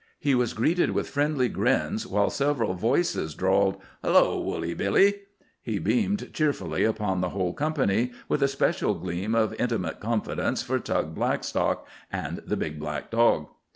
[0.19, 5.19] He was greeted with friendly grins, while several voices drawled, "Hullo, Woolly Billy!"
[5.61, 10.79] He beamed cheerfully upon the whole company, with a special gleam of intimate confidence for
[10.79, 13.49] Tug Blackstock and the big black dog.